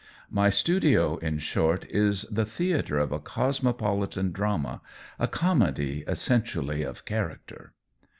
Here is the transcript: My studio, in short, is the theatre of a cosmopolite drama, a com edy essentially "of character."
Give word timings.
My 0.31 0.49
studio, 0.49 1.17
in 1.17 1.37
short, 1.37 1.85
is 1.87 2.23
the 2.23 2.43
theatre 2.43 2.97
of 2.97 3.11
a 3.11 3.19
cosmopolite 3.19 4.33
drama, 4.33 4.81
a 5.19 5.27
com 5.27 5.61
edy 5.61 6.03
essentially 6.07 6.81
"of 6.81 7.05
character." 7.05 7.73